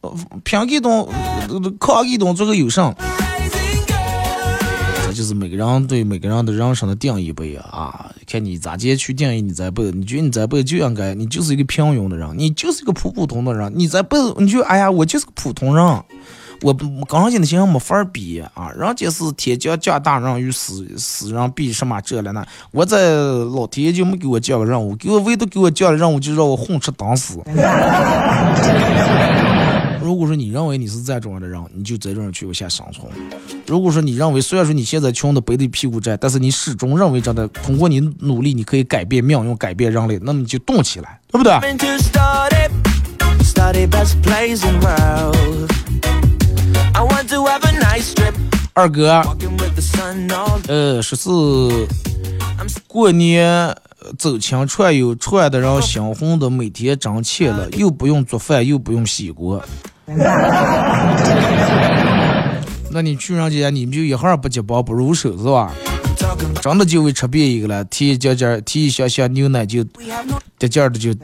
[0.00, 2.94] 呃凭一顿，呃抗一顿，最后有声。”
[5.06, 8.10] 这就是每个人对每个人的人生的定义不一样啊！
[8.26, 16.02] 看你咋接去定义你这辈子，你觉得你这辈子就应该，你就是一个平庸的人，你就是一个普普通的人，你这辈子你就哎呀，我就是个普通人，
[16.62, 16.72] 我
[17.08, 22.46] 刚上去的形象没法比啊，人家是天将降大任于斯，斯人必什么这了那。
[22.70, 27.40] 我在老天爷就没给我降个任务，给我唯独给我降了任务，就让我混吃等死。
[30.00, 33.06] 如果说你认为你是这种样的人，你就在这儿去往下生存。
[33.66, 41.52] 如果说你认为虽然说你现在穷的背着屁股债，但是你始终认为真的通过你努力你可以改变命运、改变人类，那么你就动起来，对不对？
[48.74, 49.22] 二哥
[50.66, 51.28] 呃，说是
[52.86, 53.76] 过年呃
[54.18, 59.62] 走亲串友串的人心红的，每天挣钱了， 又不用做饭，又不用洗锅。
[62.90, 65.70] 那你去人家，你们就一会儿不结包不入手是吧？
[66.62, 69.84] 真的就会吃别一个了，提一件件，提一箱箱牛奶就
[70.58, 71.12] 这件儿的就。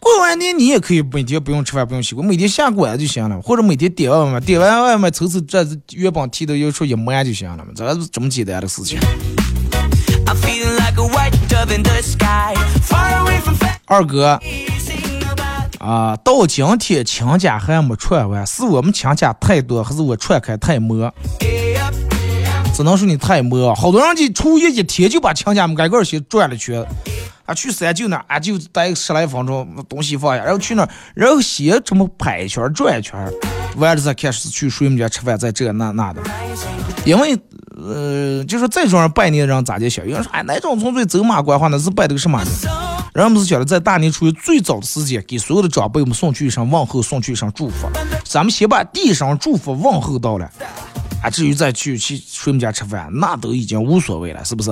[0.00, 8.98] 过完年你也可以每天不用吃饭不用洗锅，每天下馆就行了，或者每天点外卖，点完外卖从此这月饼提的又出一满就行了嘛，这是这么简单的事情。
[13.84, 14.40] 二哥
[15.78, 21.12] 啊，到今天请假还没串完，是我们请假太多，还是我串开太磨？
[22.74, 26.82] 只能说你太磨，好多人就初一一天就把亲家们挨个儿先转了圈。
[27.48, 33.18] 啊，去三舅那儿，啊，就待十来分钟，东西放下，然后去那儿，然后先这么拍一圈转一圈，
[33.76, 36.20] 完了再开始去谁们家吃饭，再这那那的。
[37.06, 37.34] 因为
[37.74, 40.06] 呃，就是这种人拜年的人咋就想？
[40.06, 42.38] 有人说，哎，那种纯粹走马观花，那是拜的个什么？
[43.14, 47.88] 人们是觉得在大年初一最早的时间，给所有的长辈们送去一声问候，送去一声祝福。
[48.24, 50.50] 咱们先把第一声祝福问候到了，
[51.22, 54.70] 啊，至于再去去谁们家吃饭，那都已经无所谓了，是不是？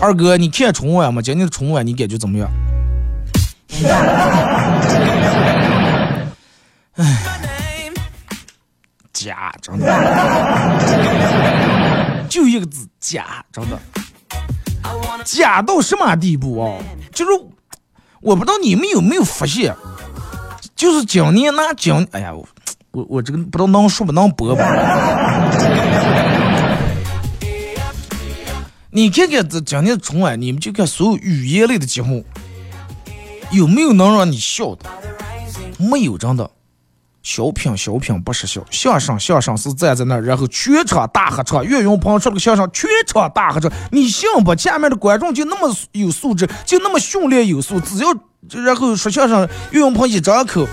[0.00, 1.20] 二哥，你看春晚吗？
[1.20, 2.50] 今年的春晚你感觉怎么样
[6.96, 7.94] ？name.
[9.12, 9.86] 假，真的，
[12.30, 13.78] 就一个字，假，真的，
[15.24, 16.78] 假到什么地步啊？
[17.12, 17.30] 就是
[18.22, 19.76] 我不知道你们有没有发现，
[20.74, 22.48] 就是今年那今，哎呀，我
[22.92, 24.64] 我我这个不知道能说不能播吧？
[28.92, 32.24] 你看看这今年的春晚，你们就看所有语言类的节目，
[33.52, 34.90] 有没有能让你笑的？
[35.78, 36.50] 没有，真的。
[37.22, 41.64] 小品小品不是笑，相声相声是站在那儿，然后全场大合唱。
[41.64, 44.56] 岳云鹏说了个相声，全场大合唱，你信不？
[44.56, 48.12] 下面的观众就那么有素质，就那么训练有素，只要
[48.64, 50.66] 然后说相声，岳云鹏一张口，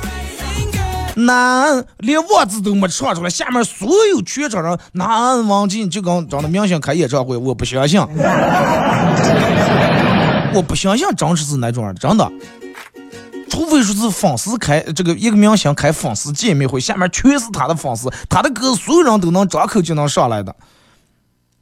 [1.26, 8.00] 男连王字都没唱出来，下面所有全场人男王进就跟长得明星开演唱会，我不相信，
[10.54, 12.32] 我不相信真是是那种人，真的。
[13.50, 20.56] 除非说是粉丝开这个一个明星开粉丝见面会，下面全是他的粉丝，他的歌所有人都能张口就能上来的，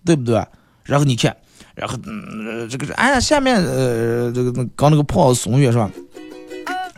[0.03, 0.45] 对不对？
[0.83, 1.33] 然后你看，
[1.73, 5.89] 然后嗯，这个哎呀，下面呃这个那刚那个胖子松月是吧？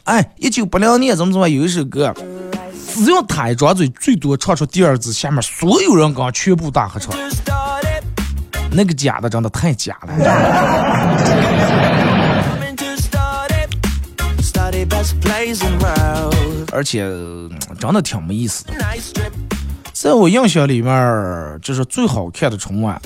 [0.05, 2.13] 哎，一九八零年怎么怎么有一首歌，
[2.97, 5.13] 只要他一张嘴，最多唱出第二支。
[5.13, 7.13] 下面所有人刚全部大合唱，
[8.71, 10.13] 那个假的真的太假了，
[16.71, 16.99] 而且
[17.79, 18.65] 真的挺没意思。
[19.93, 22.99] 在我印象里面，就是最好看的春晚，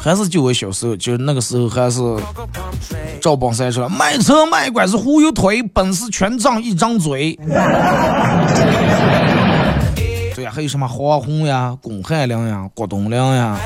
[0.00, 2.00] 还是就我小时候，就那个时候，还是
[3.20, 7.36] 赵本山说，卖车卖拐是忽悠腿，本事全仗一张嘴。
[10.50, 13.58] 还有什么黄宏呀、巩汉良呀、郭冬亮呀，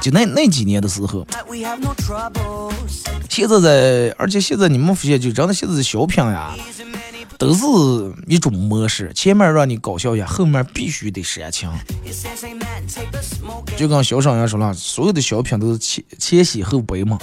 [0.00, 1.26] 就那那几年的时候，
[3.28, 6.54] 现在在，而且现在你们发现，就真的现在的小品呀，
[7.38, 7.64] 都是
[8.26, 11.70] 一种模式，前面让你搞笑一下，后面必须得煽情。
[13.76, 17.18] 就跟小沈阳说了，所有的小品都是前前喜后悲嘛。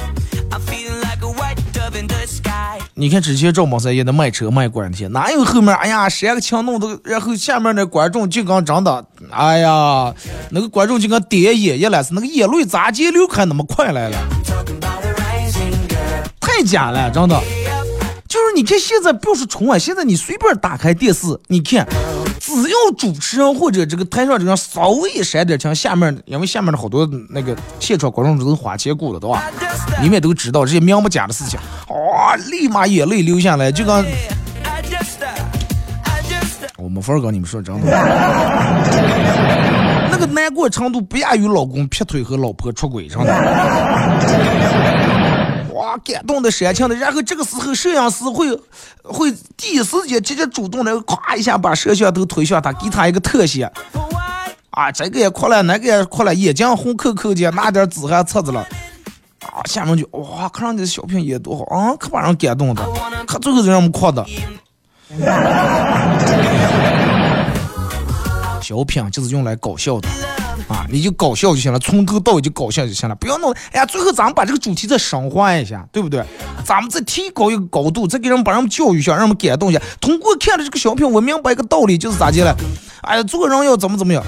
[2.93, 10.13] 你看之前赵本山演的卖车卖拐那些，哪有后面哎呀煽个情弄的，然后下面那观众就跟真的，哎呀，
[10.51, 14.17] 那个观众就跟点眼一了，是那个眼泪咋接流开那么快来了，
[16.41, 17.41] 太假了，真的。
[18.27, 21.87] 就是你看现在不是春晚，现在你随便打开电视，你看，
[22.49, 29.43] 只要主持人或者这个台上这个人稍微一煽点情，下面因为下面的好多那个现场观众都是花钱雇的，对吧
[30.01, 34.05] 你们也都知道这些明不假的事情，哇、立马眼泪流下来，就跟.
[36.77, 37.91] 我没法儿跟你们说真的，
[40.09, 43.33] 那个难过程度不亚于老公劈腿和老婆出轨，真的。
[45.89, 48.55] 哇，哇感动的煽情的，然后这个时候摄影师会
[49.03, 53.71] 会第一时间直接主动的咵一下把摄像头推向他，给他一个特写。
[54.69, 58.61] 啊，这个也哭了，那个也哭了，眼睛红扣扣的，拿点纸还擦子了。
[59.41, 62.85] 啊，下面就哇，看上去小品演多好啊，可把人感动的，
[63.25, 64.23] 可最后就让我们哭的。
[68.61, 70.07] 小品就是用来搞笑的
[70.69, 73.51] 啊，你就搞笑就行了，从头到尾就搞笑就行了，不要弄。
[73.71, 76.23] 哎呀，最后咱们把这个主题再升华一下，对不对？
[76.63, 79.81] 咱们再提高一个高度，再给人把人们教育一下，让人们感动一下。
[79.99, 82.55] 通过看了这个小品，我明白一个道理，就是咋的了？
[83.01, 84.23] 哎呀，做人要怎么怎么样？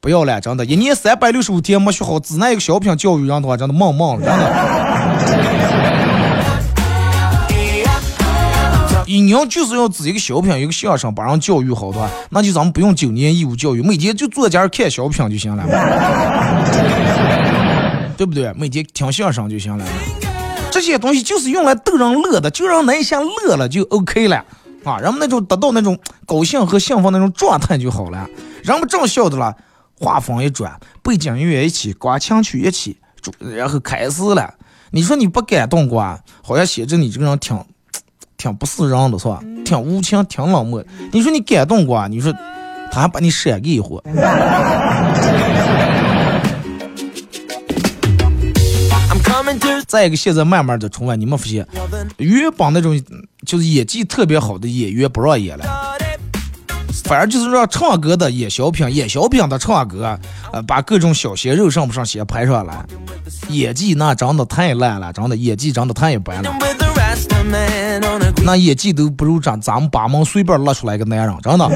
[0.00, 4.75] 不要了，真的，一年三百六十五天没学好，只拿一个小品教育人的话，真的梦梦了，真的。
[9.16, 15.64] 一年就是要自一个小品一个相声把人教育好的话，那就咱们不用九年义务教育，每天就坐在家看小品就行了，
[18.14, 18.52] 对不对？
[18.52, 19.86] 每天听相声就行了。
[20.70, 24.44] 这些东西就是用来逗人乐的，就让那一下乐了就 OK 了
[24.84, 28.28] 啊，人们那种得到那种高兴和幸福那种状态就好了。
[28.62, 29.56] 人们正笑的了，
[29.98, 32.98] 话锋一转，背景音乐一起，刮腔曲一起，
[33.38, 34.52] 然后开始了。
[34.90, 37.58] 你说你不感动过，好像显着你这个人挺。
[38.36, 39.40] 挺不是人的是吧？
[39.64, 40.84] 挺无情，挺冷漠。
[41.12, 42.06] 你说你感动过？
[42.08, 42.32] 你说
[42.90, 44.00] 他还把你删给一回。
[49.86, 51.66] 再一个，现在慢慢的春晚，你们发现，
[52.18, 53.00] 原本那种
[53.46, 55.64] 就是演技特别好的演员不让演了，
[57.04, 60.18] 反而就是让唱歌的演小品，演小品的唱歌，
[60.52, 62.84] 呃，把各种小鲜肉上不上先拍上来，
[63.48, 66.52] 演技那真的太烂了，真的演技真的太一般了。
[68.46, 71.68] 那演技都不如咱咱们八门随便拉出来一个男人，真的。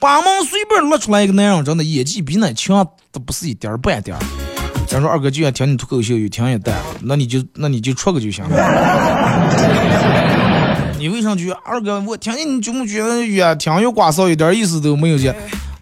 [0.00, 4.16] 八门随便拉出来一个男人，真的演技比那强都不是一点半点。
[4.86, 8.56] 咱说二哥就愿听你脱口秀，越听越淡，那你就那你就出个就行了。
[10.98, 15.30] 你为啥觉二哥我听见你就觉得越听越瓜骚，一点意思都没有去？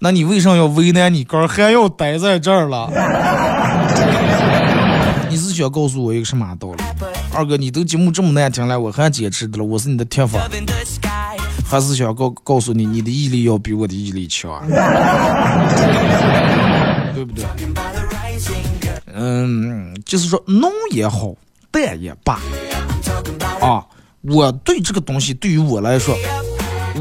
[0.00, 2.90] 那你为啥要为难你哥还要待在这儿了？
[5.36, 6.82] 你是想告诉我一个什么道理？
[7.30, 10.40] 二哥，你都节目这么难听了，我还坚持的了，我是你的铁粉，
[11.62, 14.50] 还是想告告诉你，你的毅力要比我的毅力强，
[17.14, 17.44] 对不对？
[19.14, 21.34] 嗯，就是说浓也好，
[21.70, 22.40] 淡也罢，
[23.60, 23.84] 啊，
[24.22, 26.16] 我对这个东西，对于我来说。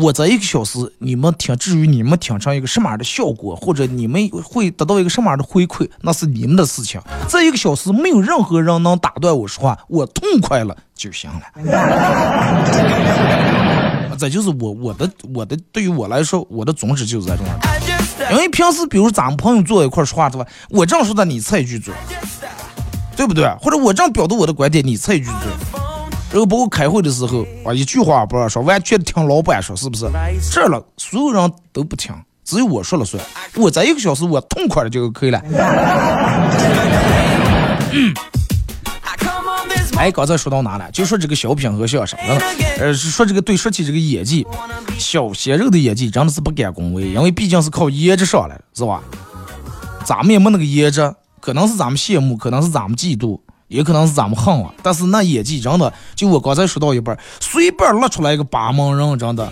[0.01, 6.99] 我这一个小时，你们听，至于你们听成一个什么样的效果，或者你们会得到一个什么样的回馈，那是你们的事情。
[7.29, 11.41] 这一个小时没有任何人能打断我说话，我痛快了就行了。
[14.17, 17.53] 这就是我我的我的对于我来说，我的宗旨就是在这种。
[18.31, 20.47] 因为平时比如咱们朋友坐一块说话，的话？
[20.69, 21.93] 我这样说的，你插一句嘴，
[23.15, 23.45] 对不对？
[23.59, 25.33] 或者我这样表达我的观点，你插一句嘴。
[26.36, 30.05] 然后包括开会的时候啊，一句话不让说，完全听老板说，是不是？
[30.51, 32.13] 这了，所有人都不听，
[32.43, 33.23] 只有我说了算。
[33.55, 35.41] 我在一个小时，我痛快了就可以了。
[37.93, 38.13] 嗯
[39.95, 40.91] 哎，刚才说到哪了？
[40.91, 42.19] 就说这个小品和相声，
[42.79, 44.45] 呃，说这个对，说起这个演技，
[44.99, 49.01] 小鲜肉的演技真的是不敢恭维，因为毕竟是靠颜值上来的，是吧？
[50.03, 53.39] 咱们也没那个颜值，可能是咱们羡慕，可能是咱们嫉妒。
[53.68, 59.51] 也可能是咱们横啊，但是那演技真的，就我刚才说到一半，随便拉出来一个八门人，真的，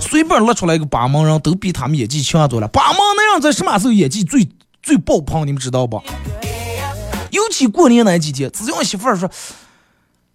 [0.00, 2.68] 随便拉出来一个八门人都比他们演技强多了。
[2.68, 4.48] 八门那样在什么时候演技最
[4.82, 5.46] 最爆棚？
[5.46, 6.00] 你们知道不？
[7.30, 9.28] 尤其过年那几天，只要媳妇儿说，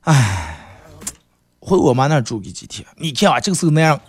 [0.01, 0.57] 哎，
[1.59, 3.99] 回我妈那住个几天，你看啊，这个时候那样，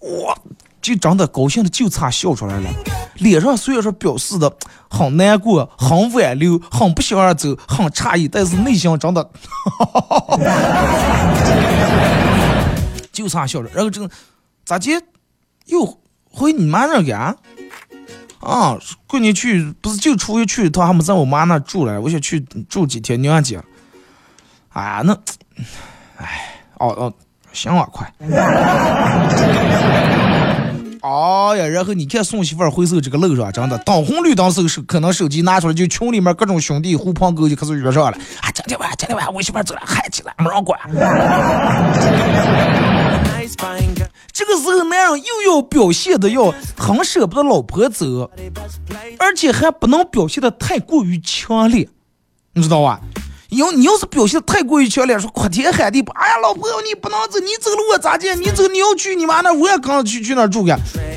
[0.00, 0.38] 哇。
[0.80, 2.70] 就真的高兴的就差笑出来了，
[3.16, 4.52] 脸上虽然说表示的
[4.88, 9.30] 很难过、很挽留、很不想让走、很诧异，但是内心真的，
[13.12, 13.68] 就差笑着。
[13.74, 14.08] 然后这个
[14.64, 15.02] 咋接
[15.66, 15.98] 又
[16.30, 17.36] 回你妈那儿干？
[18.40, 23.60] 啊，过年去不是就出去去一趟，还没在我妈那住了，我想去住几天娘家。
[24.68, 25.12] 哎，那，
[26.18, 27.12] 哎，哦哦，
[27.52, 28.12] 行啊，快。
[31.00, 38.18] 哎呀，然后你看送媳妇儿回收这个路上，真的当红绿灯时手可能手机拿出来，就群里面各种兄弟狐朋狗友开始约上了。
[38.40, 40.78] 啊，今天晚上，今天晚上我媳妇儿走了，嗨起来，没人管。
[44.32, 48.30] 这个时候男人又要表现的要很舍不得老婆走，
[49.18, 51.88] 而且还不能表现的太过于强烈，
[52.52, 53.00] 你知道吧？
[53.50, 58.38] 要你要是表现太过于强烈，说哭天喊地，哎呀，老婆你不能走，你走了我咋见？
[58.38, 60.74] 你走你要去你妈那，我也刚去去那住去。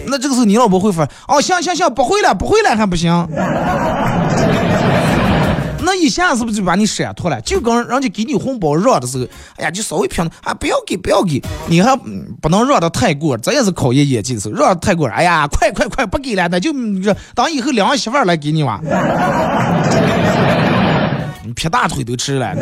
[0.08, 3.28] 那这个时候你老婆会说，哦，行行行，不回来不回来还不行。
[5.84, 7.42] 那一下是不是就把你闪脱了？
[7.42, 9.26] 就跟人家给你红包让的时候，
[9.58, 11.94] 哎呀，就稍微平啊，不要给，不要给，你还
[12.42, 16.72] 不能让的太过，这也是考验演技的时候，让的太过，哎呀，快快快，不给了，那就
[17.36, 18.80] 当以后两个媳妇来给你哇，
[21.44, 22.54] 你撇大腿都吃了，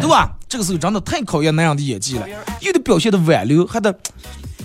[0.00, 0.30] 对吧？
[0.48, 2.26] 这个时候真的太考验男人的演技了，
[2.60, 3.94] 又得表现的挽留，还得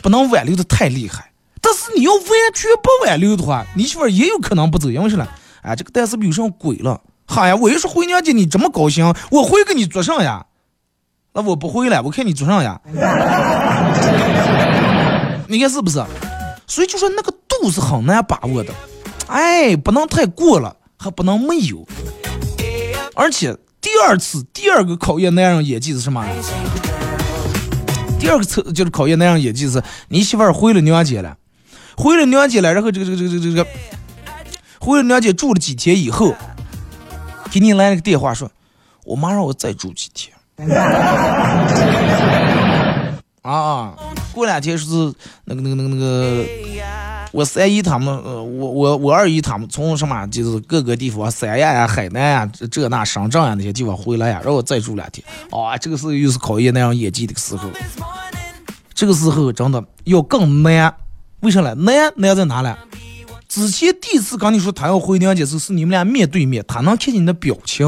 [0.03, 1.31] 不能挽留的太厉害。
[1.61, 2.23] 但是你要完
[2.53, 5.25] 全不挽留的话，你媳妇也有可能不走，因为啥呢？
[5.61, 6.99] 哎，这个蛋是不是有上鬼了？
[7.25, 10.45] 哈呀，我一说回娘家你这么高兴，我回给你做啥呀？
[11.33, 12.81] 那我不回了，我看你做啥呀？
[15.47, 16.03] 你看是不是？
[16.67, 18.73] 所以就说那个度是很难把握的，
[19.27, 20.75] 哎，不能太过了，
[21.11, 21.87] 不能没有。
[23.15, 26.25] 而且第二次第二个考验男人演技是什么？
[28.19, 31.37] 第二个测就是考验男人演技是，你媳妇儿回了娘家了。
[31.95, 33.65] 回了娘家了，然后这个这个这个这个这个，
[34.79, 36.35] 回了娘家住了几天以后，
[37.51, 38.51] 给你来了个电话说，
[39.05, 40.35] 我妈让我再住几天。
[43.47, 43.93] 啊，
[44.33, 44.85] 过两天是
[45.45, 46.45] 那个那个那个那个，
[47.31, 55.25] 我三姨他们，呃，我我我二姨他们从什么就是各个地方，三亚呀、海南呀、这那深圳呀那些地方回来呀，让我再住两天。
[55.49, 57.69] 啊，这个时候又是考验那样演技的时候，
[58.93, 60.93] 这个时候真的要更难。
[61.39, 61.73] 为啥呢？
[61.75, 62.75] 难难在哪呢？
[63.47, 67.87] 之前第一次跟你说他要回娘家时，是你们俩面对面，他能看见你的表情，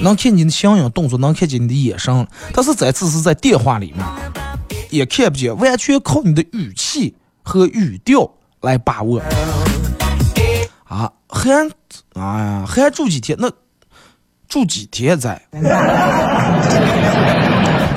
[0.00, 2.26] 能看见你的相应动作，能看见你的眼神。
[2.54, 4.06] 但是这次是在电话里面，
[4.94, 8.30] 也看不见，完全靠你的语气和语调
[8.60, 9.20] 来把握。
[10.84, 11.50] 啊，还
[12.14, 13.36] 哎呀，还住几天？
[13.40, 13.50] 那
[14.48, 15.40] 住几天在？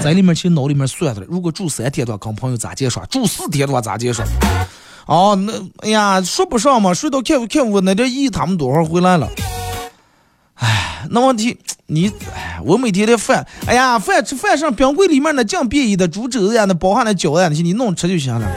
[0.01, 3.05] 在里面其实脑里面算的了，如果住三天的话，跟朋友咋介绍？
[3.05, 4.23] 住四天的话咋介绍？
[5.05, 9.29] 哦，那哎呀，说不上嘛，睡到看看我那点一他们多会儿回来了。
[10.55, 12.11] 哎，那问题你，
[12.63, 18.47] 我每天的饭，哎呀，饭吃饭上冰柜里面那酱便宜的猪肘子呀，那包含那饺子呀那些，你弄吃就行了。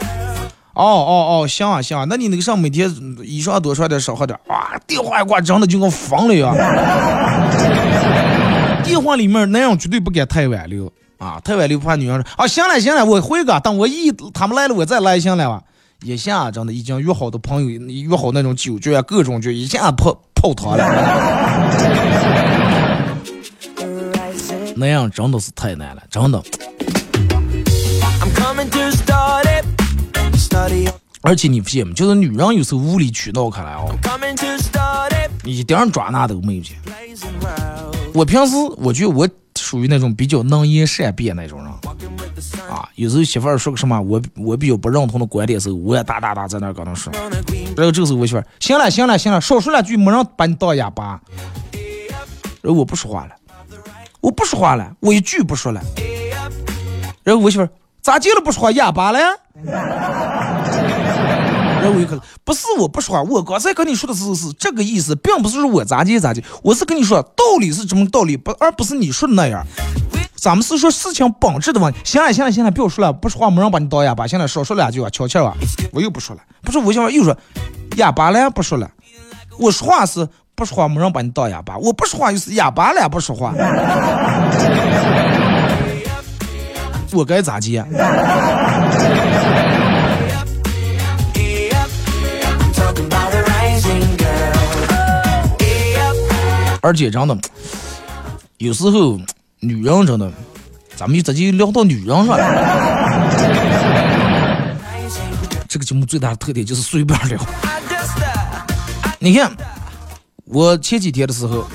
[0.73, 2.89] 哦哦哦，行啊行啊，那你那个上每天
[3.23, 4.37] 衣裳多穿点，少喝点。
[4.47, 6.55] 哇，电话一挂，真的就跟疯了一样。
[8.83, 10.91] 电话里面男人绝对不敢太挽留。
[11.17, 15.61] 啊，太挽留怕女人说啊，行了行了，我回个，等我一他们来了，我再来行了吧。
[16.03, 22.60] 一下真的已经约好的朋友，约好那种酒局啊，各种局，一下泡泡汤了。
[24.75, 26.41] 那样真的是太难了，真的。
[31.21, 33.93] 而且你发现没，就是女人有时候无理取闹开来哦，
[35.43, 36.63] 一点抓拿都没有。
[38.13, 39.27] 我平时我觉得我。
[39.59, 41.67] 属于那种比较能言善辩那种人
[42.69, 47.11] 啊，有时候媳妇儿说个什么我我比较不认同的观点时候，我也哒哒哒在那跟她说。
[47.75, 51.21] 然后这个时候我媳妇儿，行了行了行了，少说两句，没人把你当哑巴。
[52.61, 53.35] 然后我不说话了，
[54.21, 55.81] 我不说话了，我一句不说了。
[57.23, 57.69] 然后我媳妇儿
[58.01, 59.19] 咋接了不说话哑巴了？
[61.83, 69.65] 然后我可能不是我不说话，我刚才跟你说的是是这个意思，并不是说我咋接咋接，我是跟你说道理是什么道理，不而不是你说的那样。
[70.35, 71.99] 咱们是说事情本质的问题。
[72.03, 74.25] 行了行了行了，不要说了，不说话没人把你当哑巴。
[74.27, 75.55] 行了，少说两句啊，悄悄啊，
[75.91, 76.41] 我又不说了。
[76.61, 77.35] 不是我想又说
[77.97, 78.89] 哑巴了，不说了。
[79.59, 80.27] 我说话是
[80.61, 83.51] 不说话没人把你当哑巴，我不说话就是哑巴了，不说话。
[87.11, 87.83] 我该咋接？
[96.83, 97.35] 而且真的，
[98.59, 99.19] 有时候
[99.61, 100.31] 女人真的，
[100.95, 102.37] 咱们就直接聊到女人上了。
[105.67, 107.39] 这个节目最大的特点就是随便聊。
[109.17, 109.51] 你看，
[110.53, 111.65] 我前几天的时候，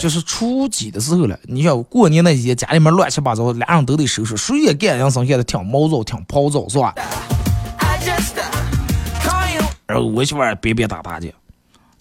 [0.00, 1.38] 就是初几的时候了。
[1.44, 6.94] 你想过年那几天，家里面乱七八糟，俩人都得收拾，谁也干两生，现在挺毛躁，挺暴躁，是吧？
[9.86, 11.28] 然后我媳妇儿别别打打的。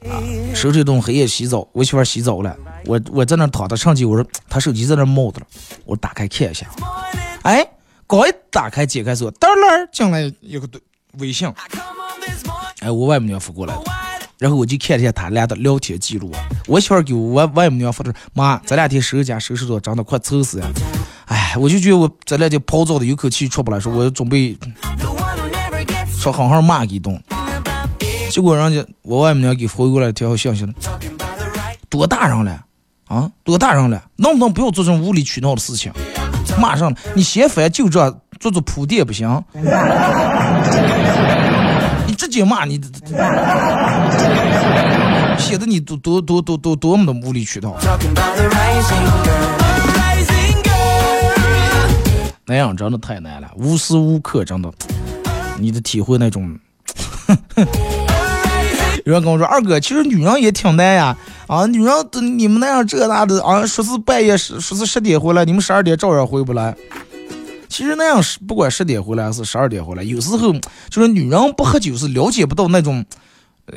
[0.09, 0.17] 啊，
[0.55, 2.55] 收拾东黑夜洗澡，我媳妇洗澡了，
[2.86, 5.45] 我我在那躺着上机，我说她手机在那冒着了，
[5.86, 6.65] 我打开看一下，
[7.43, 7.63] 哎，
[8.07, 10.67] 刚一打开解开锁，噔儿进来一个
[11.19, 11.47] 微信，
[12.79, 13.84] 哎，我外母娘发过来的，
[14.41, 16.31] 然后我就看了一下他俩的聊天记录，
[16.65, 20.65] 我媳妇给我外外母娘发的，妈，这两天收拾家收拾的真的快愁死呀，
[21.27, 24.57] 哎，我就觉得我这两天暴躁的有口气出不来，说我准备
[26.17, 27.21] 说好好骂一顿。
[28.31, 30.73] 结果人家我外母娘给回过来条消息了，
[31.87, 32.59] 多大人了
[33.09, 33.29] 啊？
[33.43, 34.03] 多大人了？
[34.15, 35.93] 能不能不要做这种无理取闹的事情？
[36.59, 39.29] 马上，你先翻就这做做铺垫不行？
[42.32, 42.79] 直接骂你，
[45.38, 47.75] 显 得你多多多多多多么的无理取闹。
[52.45, 54.71] 那样真的太难了，无时无刻真的，
[55.59, 56.57] 你的体会那种。
[59.03, 61.17] 有人跟我说：“二哥，其实女人也挺难呀，
[61.47, 61.93] 啊，女人
[62.38, 66.73] 你们那样这那的啊，说是半夜十说是十点回来，你们十二点照样回不来。
[67.72, 70.51] 其实那样是不管十点回来还是十二点回来，有时候
[70.89, 73.03] 就是女人不喝酒是了解不到那种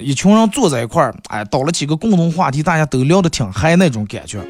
[0.01, 4.41] 一群人坐在一块儿，哎，到了几个共同话题，大家都聊得挺嗨那种感觉。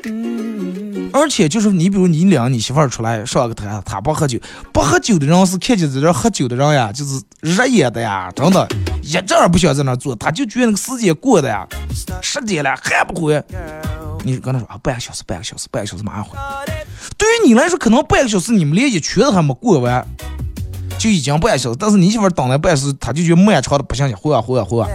[1.12, 4.38] 而且就是你比如你领你媳妇儿出来上个台，她不喝酒，
[4.72, 8.66] 不喝酒的人是看见在这喝酒的人呀，就是热眼的呀，真的，
[9.02, 11.68] 一阵儿不想在那坐，他就觉得那个时间过的呀，
[12.22, 13.44] 十点了还不回。
[14.24, 16.36] 你跟他说啊，半个小时，半个小时，半个小时马上回。
[17.18, 20.04] 对于你来说，可能半个小时你们连一圈都还没过完，
[20.98, 21.76] 就已经半个小时。
[21.78, 24.88] 但是你媳妇儿等了半小时，他就觉得漫长的不行行，回啊回啊回啊。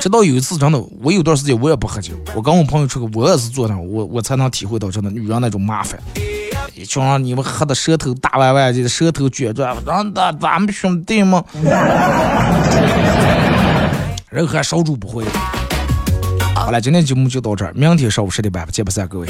[0.00, 6.00] 直到有一次，真的，我有段时间我也不喝酒，我跟我朋友出去，我也是坐那，我我才能体会到真的女人那种麻烦。
[6.74, 11.44] 一群人你们喝的舌头大歪歪的，舌头卷转，让的咱们兄弟们，
[14.30, 15.24] 人还烧猪不会。
[16.60, 19.26] 好了，今天节目就到这儿，明天上午十点半不见不散各位。